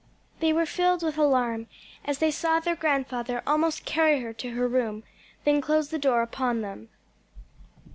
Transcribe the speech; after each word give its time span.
They 0.39 0.51
were 0.51 0.65
filled 0.65 1.03
with 1.03 1.15
alarm 1.19 1.67
as 2.05 2.17
they 2.17 2.31
saw 2.31 2.59
their 2.59 2.75
grandfather 2.75 3.43
almost 3.45 3.85
carry 3.85 4.19
her 4.21 4.33
to 4.33 4.49
her 4.55 4.67
room, 4.67 5.03
then 5.43 5.61
close 5.61 5.89
the 5.89 5.99
door 5.99 6.23
upon 6.23 6.61
them. 6.61 6.89